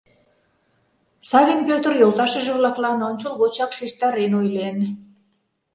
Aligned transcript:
Савин 1.29 1.61
Пӧтыр 1.67 1.93
йолташыже-влаклан 2.01 2.99
ончылгочак 3.09 3.71
шижтарен 3.77 4.31
ойлен: 4.39 4.77